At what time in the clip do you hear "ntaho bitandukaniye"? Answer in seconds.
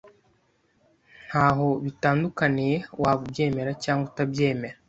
1.27-2.75